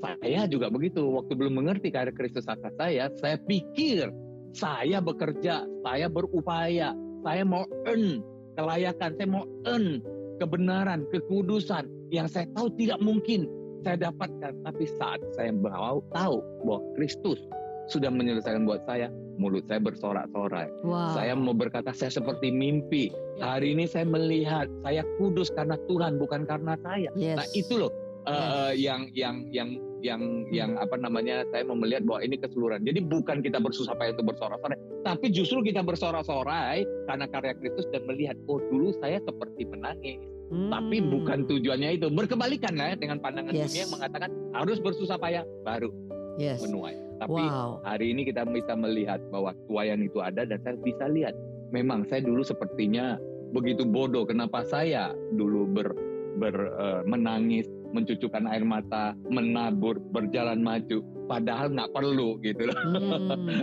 Saya 0.01 0.49
juga 0.49 0.73
begitu. 0.73 1.05
Waktu 1.05 1.33
belum 1.37 1.61
mengerti 1.61 1.93
karya 1.93 2.13
Kristus 2.13 2.49
atas 2.49 2.73
saya, 2.75 3.13
saya 3.21 3.37
pikir 3.39 4.09
saya 4.51 4.99
bekerja, 4.99 5.63
saya 5.87 6.07
berupaya, 6.11 6.91
saya 7.25 7.43
mau 7.45 7.65
earn 7.89 8.25
kelayakan, 8.57 9.11
saya 9.17 9.29
mau 9.29 9.45
earn 9.69 10.01
kebenaran, 10.41 11.05
kekudusan 11.13 11.89
yang 12.11 12.27
saya 12.27 12.49
tahu 12.57 12.73
tidak 12.81 12.99
mungkin 13.01 13.47
saya 13.85 14.11
dapatkan. 14.11 14.53
Tapi 14.65 14.85
saat 14.99 15.21
saya 15.37 15.53
mau 15.53 16.01
tahu 16.13 16.41
bahwa 16.65 16.81
Kristus 16.97 17.41
sudah 17.89 18.09
menyelesaikan 18.13 18.65
buat 18.65 18.85
saya, 18.87 19.11
mulut 19.41 19.67
saya 19.67 19.83
bersorak-sorai. 19.83 20.69
Wow. 20.85 21.17
Saya 21.17 21.33
mau 21.35 21.57
berkata 21.57 21.91
saya 21.97 22.13
seperti 22.13 22.53
mimpi. 22.53 23.11
Ya. 23.41 23.57
Hari 23.57 23.75
ini 23.75 23.89
saya 23.89 24.07
melihat 24.07 24.69
saya 24.85 25.03
kudus 25.17 25.49
karena 25.53 25.81
Tuhan 25.89 26.21
bukan 26.21 26.45
karena 26.47 26.77
saya. 26.85 27.11
Yes. 27.17 27.37
Nah 27.41 27.47
itu 27.57 27.75
loh 27.81 27.93
uh, 28.29 28.73
yang 28.75 29.09
yang 29.17 29.49
yang 29.49 29.81
yang 30.01 30.21
yang 30.49 30.71
apa 30.81 30.97
namanya 30.97 31.45
saya 31.53 31.65
mau 31.65 31.77
melihat 31.77 32.05
bahwa 32.05 32.21
ini 32.25 32.37
keseluruhan. 32.41 32.85
Jadi 32.85 33.01
bukan 33.05 33.41
kita 33.45 33.61
bersusah 33.61 33.97
payah 33.97 34.17
untuk 34.17 34.33
bersorak-sorai, 34.35 34.77
tapi 35.01 35.33
justru 35.33 35.65
kita 35.65 35.81
bersorak-sorai 35.81 36.85
karena 37.09 37.27
karya 37.29 37.55
Kristus 37.57 37.87
dan 37.91 38.05
melihat 38.05 38.37
oh 38.47 38.61
dulu 38.69 38.93
saya 39.01 39.21
seperti 39.25 39.65
menangis. 39.67 40.21
Hmm. 40.51 40.67
Tapi 40.69 40.99
bukan 40.99 41.47
tujuannya 41.47 41.97
itu. 41.97 42.07
Berkebalikan 42.11 42.75
lah 42.75 42.93
ya 42.93 42.97
dengan 42.99 43.23
pandangan 43.23 43.55
Yes. 43.55 43.71
dunia 43.71 43.81
yang 43.87 43.93
mengatakan 43.95 44.31
harus 44.51 44.79
bersusah 44.83 45.17
payah 45.17 45.45
baru 45.63 45.91
Yes. 46.37 46.61
menuai. 46.67 46.99
Tapi 47.21 47.43
Wow. 47.45 47.85
hari 47.85 48.17
ini 48.17 48.25
kita 48.27 48.49
bisa 48.49 48.73
melihat 48.75 49.21
bahwa 49.31 49.53
tuayan 49.69 50.01
itu 50.03 50.19
ada 50.25 50.43
dan 50.49 50.59
saya 50.65 50.75
bisa 50.81 51.05
lihat 51.07 51.37
memang 51.71 52.09
saya 52.09 52.25
dulu 52.25 52.43
sepertinya 52.43 53.21
begitu 53.51 53.83
bodoh 53.87 54.27
kenapa 54.27 54.63
saya 54.67 55.13
dulu 55.35 55.67
ber, 55.71 55.91
ber 56.39 56.55
eh, 56.55 57.01
menangis 57.07 57.67
mencucurkan 57.91 58.47
air 58.47 58.63
mata 58.63 59.15
menabur 59.27 59.99
berjalan 60.15 60.63
maju 60.63 61.03
padahal 61.31 61.71
nggak 61.71 61.91
perlu 61.95 62.35
gitu 62.43 62.67
loh 62.67 62.79
Hmm. 62.81 63.63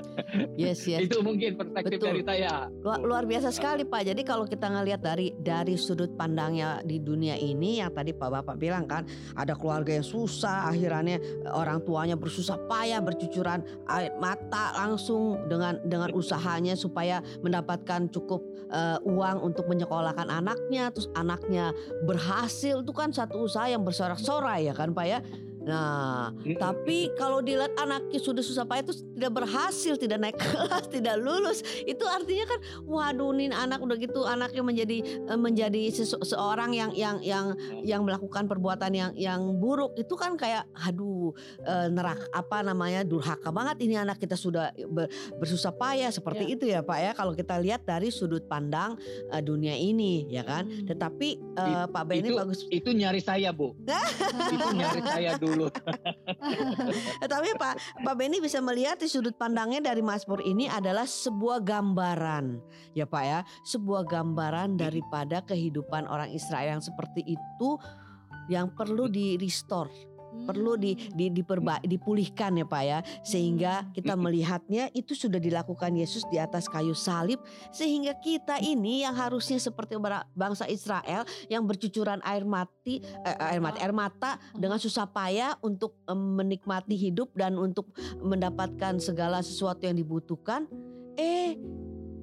Yes, 0.55 0.85
yes. 0.85 1.09
itu 1.09 1.19
mungkin 1.19 1.57
perspektif 1.57 1.99
Betul. 1.99 2.07
dari 2.13 2.21
saya 2.23 2.69
Luar, 2.85 2.99
luar 3.01 3.23
biasa 3.25 3.49
sekali 3.49 3.83
Pak. 3.83 4.13
Jadi 4.13 4.21
kalau 4.21 4.45
kita 4.45 4.69
ngelihat 4.69 5.01
dari 5.01 5.33
dari 5.41 5.73
sudut 5.75 6.13
pandangnya 6.13 6.79
di 6.85 7.01
dunia 7.01 7.35
ini 7.35 7.81
yang 7.81 7.91
tadi 7.91 8.13
Pak 8.13 8.29
Bapak 8.29 8.55
bilang 8.61 8.85
kan 8.85 9.03
ada 9.33 9.57
keluarga 9.57 9.97
yang 9.97 10.05
susah 10.05 10.69
akhirnya 10.69 11.17
orang 11.49 11.81
tuanya 11.83 12.13
bersusah 12.13 12.55
payah 12.69 13.01
bercucuran 13.01 13.65
air 13.89 14.13
mata 14.21 14.77
langsung 14.77 15.49
dengan 15.49 15.81
dengan 15.83 16.13
usahanya 16.13 16.77
supaya 16.77 17.19
mendapatkan 17.41 18.07
cukup 18.13 18.45
eh, 18.71 18.97
uang 19.03 19.41
untuk 19.41 19.65
menyekolahkan 19.67 20.29
anaknya 20.29 20.93
terus 20.93 21.09
anaknya 21.17 21.73
berhasil 22.05 22.85
itu 22.85 22.93
kan 22.93 23.09
satu 23.09 23.49
usaha 23.49 23.67
yang 23.67 23.81
bersorak-sorai 23.81 24.69
ya 24.69 24.73
kan 24.77 24.93
Pak 24.93 25.07
ya. 25.07 25.19
Nah, 25.67 26.31
Mm-mm. 26.31 26.55
tapi 26.55 27.11
kalau 27.19 27.43
dilihat 27.43 27.75
anaknya 27.75 28.19
sudah 28.23 28.39
susah 28.39 28.63
payah 28.63 28.87
itu 28.87 28.95
tidak 29.19 29.31
berhasil, 29.43 29.93
tidak 29.99 30.17
naik 30.23 30.37
kelas, 30.43 30.87
tidak 30.87 31.19
lulus, 31.19 31.59
itu 31.83 32.07
artinya 32.07 32.47
kan, 32.47 32.59
waduh, 32.87 33.35
nih 33.35 33.51
anak 33.51 33.83
udah 33.83 33.97
gitu, 33.99 34.23
anaknya 34.23 34.63
menjadi 34.63 34.97
eh, 35.03 35.39
menjadi 35.39 35.81
seorang 36.23 36.71
yang 36.71 36.95
yang 36.95 37.19
yang 37.19 37.51
yang 37.83 38.01
melakukan 38.07 38.47
perbuatan 38.47 38.95
yang 38.95 39.11
yang 39.19 39.59
buruk, 39.59 39.91
itu 39.99 40.15
kan 40.15 40.39
kayak, 40.39 40.63
aduh, 40.87 41.35
eh, 41.67 41.91
nerak 41.91 42.23
apa 42.31 42.63
namanya 42.63 43.03
durhaka 43.03 43.51
banget 43.51 43.83
ini 43.83 43.99
anak 43.99 44.23
kita 44.23 44.39
sudah 44.39 44.71
ber- 44.87 45.11
bersusah 45.35 45.75
payah 45.75 46.09
seperti 46.09 46.55
itu 46.55 46.63
ya 46.63 46.79
Pak 46.79 46.97
ya. 47.03 47.11
Kalau 47.11 47.35
kita 47.35 47.59
lihat 47.59 47.83
dari 47.83 48.07
sudut 48.07 48.47
pandang 48.47 48.95
eh, 49.35 49.43
dunia 49.43 49.75
ini, 49.75 50.31
ya 50.31 50.47
kan. 50.47 50.63
Hmm. 50.63 50.87
Tetapi 50.87 51.29
eh, 51.59 51.85
Pak 51.91 52.03
itu- 52.15 52.37
bagus 52.37 52.61
itu 52.69 52.89
nyari 52.93 53.19
saya 53.19 53.49
bu 53.49 53.73
itu 54.55 54.67
nyari 54.77 55.01
saya 55.01 55.31
dulu 55.41 55.56
Eh, 57.23 57.27
Tapi 57.29 57.49
Pak 57.57 58.03
Pak 58.05 58.15
Benny 58.15 58.37
bisa 58.37 58.61
melihat 58.61 59.01
di 59.01 59.09
sudut 59.09 59.33
pandangnya 59.35 59.91
dari 59.91 60.05
Mazmur 60.05 60.43
ini 60.45 60.69
adalah 60.69 61.03
sebuah 61.03 61.65
gambaran, 61.65 62.61
ya 62.93 63.09
Pak 63.09 63.23
ya, 63.25 63.39
sebuah 63.65 64.05
gambaran 64.05 64.77
daripada 64.77 65.41
kehidupan 65.43 66.05
orang 66.05 66.29
Israel 66.31 66.77
yang 66.77 66.83
seperti 66.83 67.25
itu 67.25 67.69
yang 68.47 68.71
perlu 68.71 69.11
di 69.11 69.35
restore, 69.35 69.91
perlu 70.47 70.79
di, 70.79 70.95
di 71.11 71.27
diperba, 71.27 71.83
dipulihkan 71.83 72.55
ya 72.55 72.65
Pak 72.65 72.83
ya, 72.87 72.99
sehingga 73.27 73.91
kita 73.91 74.15
melihatnya 74.15 74.87
itu 74.95 75.11
sudah 75.11 75.43
dilakukan 75.43 75.91
Yesus 75.99 76.23
di 76.31 76.39
atas 76.39 76.71
kayu 76.71 76.95
salib, 76.95 77.43
sehingga 77.75 78.15
kita 78.23 78.63
ini 78.63 79.03
yang 79.03 79.13
harusnya 79.19 79.59
seperti 79.59 79.99
bangsa 80.31 80.63
Israel 80.71 81.27
yang 81.51 81.67
bercucuran 81.67 82.23
air 82.23 82.47
mati, 82.47 83.03
eh, 83.03 83.37
air 83.51 83.59
mati, 83.59 83.77
air 83.83 83.91
mata 83.91 84.39
dengan 84.55 84.79
susah 84.79 85.03
payah 85.11 85.59
untuk 85.59 85.99
menikmati 86.07 86.95
hidup 86.95 87.35
dan 87.35 87.59
untuk 87.59 87.91
mendapatkan 88.23 89.03
segala 89.03 89.43
sesuatu 89.43 89.83
yang 89.83 89.99
dibutuhkan. 89.99 90.63
Eh, 91.17 91.57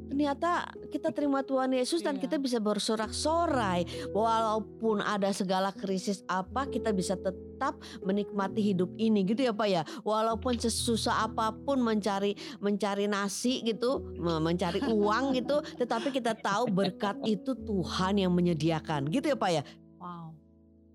ternyata 0.06 0.50
kita 0.88 1.11
terima 1.11 1.40
Tuhan 1.40 1.70
Yesus 1.70 2.00
dan 2.00 2.16
Iya. 2.16 2.23
kita 2.23 2.37
bisa 2.37 2.58
bersorak-sorai. 2.58 3.84
Walaupun 4.11 4.99
ada 4.99 5.30
segala 5.30 5.70
krisis 5.70 6.23
apa, 6.25 6.64
kita 6.64 6.90
bisa 6.90 7.14
tetap 7.14 7.75
menikmati 8.00 8.61
hidup 8.62 8.92
ini 8.94 9.23
gitu 9.23 9.42
ya 9.42 9.52
Pak 9.52 9.68
ya. 9.68 9.82
Walaupun 10.00 10.56
sesusah 10.56 11.25
apa 11.25 11.52
pun 11.54 11.78
mencari 11.78 12.32
mencari 12.58 13.04
nasi 13.04 13.61
gitu, 13.62 14.00
me- 14.14 14.40
mencari 14.40 14.80
uang 14.80 15.25
gitu, 15.38 15.58
tetapi 15.76 16.08
kita 16.11 16.34
tahu 16.34 16.68
berkat 16.68 17.18
itu 17.25 17.56
Tuhan 17.56 18.18
yang 18.18 18.30
menyediakan 18.30 19.08
gitu 19.08 19.28
ya 19.28 19.37
Pak 19.37 19.50
ya. 19.52 19.62
Wow. 19.96 20.37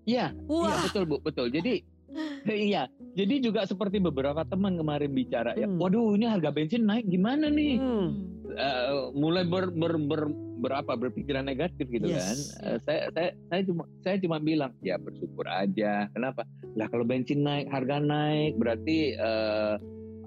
Iya 0.02 0.26
Iya 0.32 0.76
betul 0.82 1.02
bu 1.04 1.16
betul 1.20 1.46
jadi 1.48 1.84
iya 2.66 2.82
jadi 3.12 3.38
juga 3.38 3.62
seperti 3.62 4.00
beberapa 4.00 4.42
teman 4.42 4.74
kemarin 4.74 5.06
bicara 5.08 5.54
ya 5.54 5.68
Hmm. 5.68 5.78
waduh 5.78 6.14
ini 6.14 6.26
harga 6.26 6.50
bensin 6.50 6.82
naik 6.82 7.06
gimana 7.06 7.46
nih 7.46 7.78
hmm, 7.78 8.06
Eh, 8.54 8.90
mulai 9.14 9.44
ber, 9.46 9.70
ber, 9.70 9.94
ber, 9.96 10.22
berapa? 10.60 10.92
Berpikiran 10.98 11.46
negatif 11.46 11.88
gitu 11.88 12.10
Yes. 12.10 12.20
kan. 12.20 12.38
Eh, 12.66 12.78
saya 12.84 13.00
saya 13.14 13.28
saya 13.48 13.60
cuma 13.64 13.82
saya 14.02 14.16
cuma 14.20 14.36
bilang 14.38 14.72
ya 14.82 14.98
bersyukur 15.00 15.46
aja. 15.46 16.10
Kenapa? 16.12 16.44
Lah 16.76 16.86
kalau 16.90 17.06
bensin 17.06 17.42
naik 17.46 17.70
harga 17.70 17.98
naik 17.98 18.58
berarti 18.58 19.14
eh, 19.14 19.74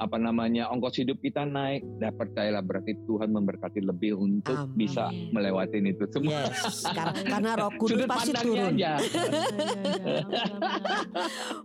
apa 0.04 0.18
namanya 0.18 0.68
ongkos 0.68 1.00
hidup 1.00 1.18
kita 1.18 1.44
naik 1.44 1.80
dah 1.98 2.12
percayalah 2.12 2.60
berarti 2.60 3.00
Tuhan 3.02 3.32
memberkati 3.32 3.80
lebih 3.80 4.16
untuk 4.18 4.52
Amin. 4.54 4.76
bisa 4.78 5.04
melewatin 5.32 5.88
itu 5.88 6.04
semua 6.08 6.44
yes, 6.46 6.84
karena, 6.86 7.14
karena 7.32 7.52
Roh 7.58 7.72
Kudus 7.74 7.96
sudut 7.96 8.10
pasti 8.10 8.32
turun. 8.36 8.76
aja 8.76 8.92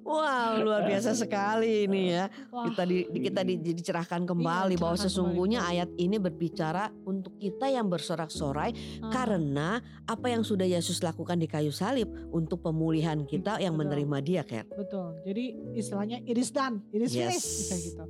Wow, 0.01 0.65
luar 0.65 0.83
biasa 0.85 1.13
sekali 1.13 1.85
ini 1.85 2.11
ya. 2.11 2.33
Wah. 2.49 2.65
Kita 2.65 2.83
di, 2.83 2.99
kita 3.05 3.41
di- 3.43 3.61
dicerahkan 3.61 4.25
kembali 4.25 4.75
Iya, 4.75 4.81
bahwa 4.81 4.97
sesungguhnya 4.97 5.61
kembali. 5.61 5.75
ayat 5.77 5.91
ini 5.97 6.17
berbicara 6.17 6.85
untuk 7.05 7.37
kita 7.37 7.69
yang 7.69 7.87
bersorak-sorai 7.87 8.71
Ah. 8.99 9.13
karena 9.13 9.69
apa 10.05 10.27
yang 10.27 10.41
sudah 10.41 10.65
Yesus 10.65 11.01
lakukan 11.01 11.37
di 11.37 11.45
kayu 11.45 11.69
salib 11.71 12.09
untuk 12.31 12.63
pemulihan 12.63 13.21
kita 13.23 13.59
yang 13.59 13.75
Betul. 13.75 13.85
menerima 13.85 14.19
dia, 14.23 14.43
Ker. 14.43 14.65
Betul. 14.71 15.21
Jadi 15.23 15.45
istilahnya 15.75 16.19
it 16.23 16.37
is 16.37 16.49
done, 16.49 16.81
it 16.91 17.01
is 17.01 17.13
Yes. 17.13 17.29
finished 17.29 17.49
bisa 17.61 17.77
gitu. 17.79 18.05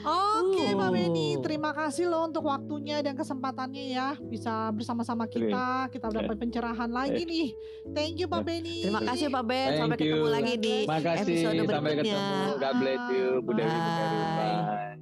Oke, 0.00 0.66
Pak 0.72 0.90
Benny, 0.90 1.28
Uh. 1.30 1.42
terima 1.42 1.70
kasih 1.70 2.08
loh 2.08 2.24
untuk 2.24 2.42
waktunya 2.42 3.00
dan 3.00 3.14
kesempatannya 3.14 3.84
ya 3.86 4.08
bisa 4.18 4.72
bersama-sama 4.72 5.26
kita. 5.26 5.88
Kita 5.88 6.08
dapat 6.08 6.36
pencerahan 6.36 6.88
lagi 6.88 7.22
nih. 7.22 7.48
Thank 7.90 8.18
you 8.18 8.26
Pak 8.26 8.42
Benny. 8.42 8.84
Terima 8.84 9.02
kasih 9.02 9.28
Pak 9.28 9.44
Ben, 9.44 9.68
sampai 9.76 9.96
ketemu 9.96 10.26
lagi 10.26 10.54
di 10.56 10.74
Makasih 10.84 11.22
episode 11.22 11.54
sampai 11.62 11.92
berikutnya. 11.94 12.16
ketemu. 12.16 12.48
God 12.56 12.74
bless 12.76 13.02
you. 13.10 13.28
Bu 13.40 13.50
Dewi, 13.52 13.68
Bu 13.70 13.90
Dewi. 13.90 14.20
Bye. 14.20 14.60
Bye. 14.62 14.99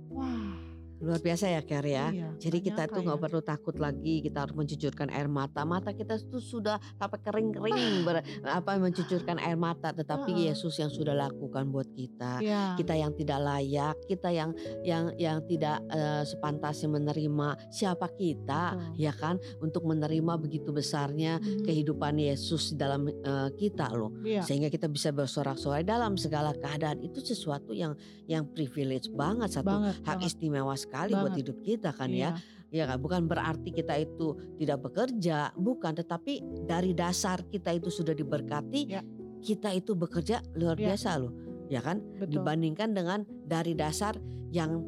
Luar 1.09 1.25
biasa 1.25 1.49
ya, 1.49 1.65
Ker 1.65 1.81
ya. 1.81 2.13
iya, 2.13 2.29
Jadi 2.37 2.61
kita 2.61 2.85
nyangka 2.85 2.93
tuh 2.93 3.01
nggak 3.01 3.17
ya. 3.17 3.23
perlu 3.25 3.41
takut 3.41 3.77
lagi, 3.77 4.15
kita 4.21 4.45
harus 4.45 4.53
mencucurkan 4.53 5.09
air 5.09 5.25
mata. 5.25 5.65
Mata 5.65 5.91
kita 5.91 6.21
tuh 6.21 6.37
sudah 6.39 6.77
sampai 6.95 7.17
kering-kering 7.19 8.05
ber, 8.05 8.21
apa 8.45 8.77
mencucurkan 8.77 9.41
air 9.41 9.57
mata, 9.57 9.89
tetapi 9.91 10.29
Heeh. 10.31 10.53
Yesus 10.53 10.77
yang 10.77 10.93
sudah 10.93 11.17
lakukan 11.17 11.73
buat 11.73 11.89
kita. 11.89 12.45
Iya. 12.45 12.77
Kita 12.77 12.93
yang 12.93 13.17
tidak 13.17 13.41
layak, 13.41 13.97
kita 14.05 14.29
yang 14.29 14.53
yang 14.85 15.17
yang 15.17 15.41
tidak 15.43 15.81
eh, 15.89 16.29
sepantasnya 16.29 16.93
menerima 16.93 17.49
siapa 17.71 18.13
kita, 18.13 18.77
Betul. 18.77 19.01
ya 19.01 19.13
kan? 19.13 19.35
Untuk 19.59 19.83
menerima 19.83 20.37
begitu 20.37 20.69
besarnya 20.71 21.41
Mhm. 21.41 21.65
kehidupan 21.65 22.21
Yesus 22.21 22.73
di 22.73 22.77
dalam 22.77 23.09
eh, 23.09 23.49
kita 23.57 23.89
loh. 23.91 24.13
Iya. 24.21 24.45
Sehingga 24.45 24.69
kita 24.69 24.85
bisa 24.87 25.09
bersorak-sorai 25.09 25.81
dalam 25.83 26.15
segala 26.15 26.53
keadaan. 26.53 27.01
Itu 27.01 27.25
sesuatu 27.25 27.73
yang 27.73 27.97
yang 28.27 28.45
privilege 28.45 29.09
banget 29.09 29.49
satu 29.51 29.73
Banget, 29.73 29.95
hak 30.03 30.19
banget. 30.19 30.29
istimewa 30.29 30.75
sekali 30.75 30.97
buat 31.07 31.31
Banget. 31.31 31.39
hidup 31.47 31.59
kita 31.63 31.91
kan 31.95 32.11
ya. 32.11 32.35
Iya. 32.35 32.57
Ya 32.69 32.85
kan, 32.85 33.01
bukan 33.01 33.25
berarti 33.25 33.73
kita 33.73 33.97
itu 33.97 34.37
tidak 34.61 34.85
bekerja, 34.85 35.57
bukan, 35.57 35.97
tetapi 35.97 36.45
dari 36.69 36.93
dasar 36.93 37.41
kita 37.49 37.73
itu 37.73 37.89
sudah 37.89 38.13
diberkati, 38.13 38.81
Ya. 38.85 39.01
kita 39.41 39.73
itu 39.73 39.97
bekerja 39.97 40.45
luar 40.53 40.77
Ya. 40.77 40.93
biasa 40.93 41.17
loh, 41.17 41.33
ya 41.73 41.81
kan? 41.81 42.05
Betul. 42.21 42.37
Dibandingkan 42.37 42.93
dengan 42.93 43.25
dari 43.49 43.73
dasar 43.73 44.21
yang 44.53 44.85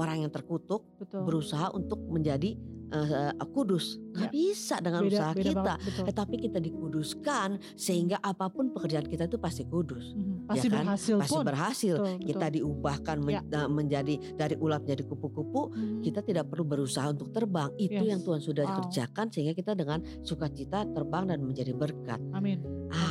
orang 0.00 0.24
yang 0.24 0.32
terkutuk 0.32 0.88
Betul. 0.96 1.28
berusaha 1.28 1.68
untuk 1.76 2.00
menjadi 2.08 2.56
eh, 2.90 3.32
kudus. 3.46 3.96
Nggak 4.14 4.30
bisa 4.30 4.74
dengan 4.78 5.02
Beda, 5.02 5.10
usaha 5.10 5.30
beda 5.32 5.50
kita. 5.50 5.62
banget. 5.62 5.80
Tetapi 6.06 6.34
kita 6.38 6.58
dikuduskan 6.60 7.48
sehingga 7.74 8.16
apa 8.18 8.46
pun 8.46 8.70
pekerjaan 8.70 9.04
kita 9.04 9.26
itu 9.26 9.36
pasti 9.36 9.64
kudus. 9.64 10.14
Mhm, 10.14 10.46
Pasti 10.46 10.68
kan? 10.68 10.86
berhasil 10.86 11.16
Pasti 11.18 11.34
pun. 11.34 11.42
berhasil. 11.44 11.94
Betul, 11.96 12.18
Kita 12.20 12.46
betul. 12.46 12.54
diubahkan 12.56 13.16
men- 13.18 13.34
Ya. 13.34 13.42
eh, 13.42 13.68
menjadi 13.68 14.14
dari 14.34 14.54
ulat 14.56 14.80
menjadi 14.82 15.02
kupu-kupu. 15.04 15.62
Mhm. 15.70 16.00
Kita 16.00 16.20
tidak 16.20 16.46
perlu 16.46 16.64
berusaha 16.64 17.06
untuk 17.08 17.28
terbang. 17.30 17.70
Itu 17.76 17.98
Yes. 17.98 18.08
yang 18.08 18.20
Tuhan 18.22 18.40
sudah 18.40 18.64
Wow. 18.64 18.76
kerjakan 18.80 19.26
sehingga 19.28 19.52
kita 19.52 19.72
dengan 19.74 19.98
sukacita 20.22 20.86
terbang 20.86 21.24
dan 21.26 21.42
menjadi 21.42 21.72
berkat. 21.72 22.20
Amin. 22.30 22.62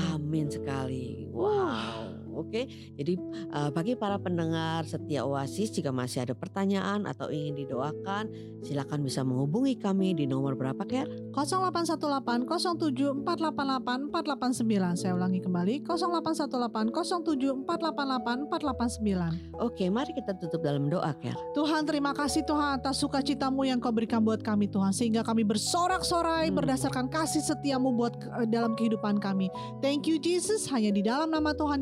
Amin 0.10 0.48
sekali. 0.48 1.27
Wow. 1.27 2.23
Oke. 2.36 2.68
Jadi 2.98 3.18
eh, 3.54 3.70
bagi 3.74 3.94
para 3.98 4.18
pendengar 4.18 4.86
setia 4.86 5.25
Oasis 5.25 5.74
jika 5.74 5.94
masih 5.94 6.25
ada 6.25 6.34
pertanyaan 6.34 7.06
atau 7.06 7.30
ingin 7.30 7.54
didoakan, 7.66 8.30
silakan 8.66 9.06
bisa 9.06 9.22
menghubungi 9.22 9.78
kami 9.78 10.18
di 10.18 10.25
nomor 10.25 10.58
berapa, 10.58 10.84
Ker? 10.86 11.08
0818 11.34 12.46
07 12.46 13.25
488 13.25 14.10
489. 14.10 15.00
Saya 15.00 15.13
ulangi 15.18 15.40
kembali 15.42 15.86
0818 15.86 16.90
07 17.22 17.66
488 17.66 18.50
489. 18.50 19.62
Oke, 19.62 19.90
mari 19.90 20.12
kita 20.13 20.34
tutup 20.38 20.62
dalam 20.66 20.90
doa, 20.90 21.13
Ker. 21.18 21.36
Tuhan 21.54 21.86
terima 21.86 22.12
kasih 22.13 22.46
Tuhan 22.46 22.82
atas 22.82 23.02
sukacitamu 23.02 23.66
yang 23.68 23.78
kau 23.78 23.94
berikan 23.94 24.24
buat 24.24 24.42
kami 24.42 24.70
Tuhan 24.70 24.94
sehingga 24.94 25.22
kami 25.22 25.46
bersorak-sorai 25.46 26.50
Hmm. 26.54 26.58
berdasarkan 26.62 27.08
kasih 27.10 27.42
setiamu 27.42 27.94
buat 27.94 28.13
eh, 28.42 28.48
dalam 28.50 28.78
kehidupan 28.78 29.18
kami. 29.18 29.50
Thank 29.82 30.06
you 30.06 30.18
Jesus 30.22 30.70
hanya 30.70 30.94
di 30.94 31.02
dalam 31.02 31.30
nama 31.34 31.52
Tuhan 31.54 31.82